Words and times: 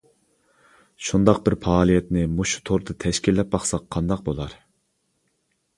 شۇنداق 1.09 1.41
بىر 1.49 1.55
پائالىيەتنى 1.65 2.23
مۇشۇ 2.39 2.65
توردا 2.71 2.97
تەشكىللەپ 3.05 3.53
باقساق 3.57 3.87
قانداق 3.97 4.27
بولار؟! 4.31 4.59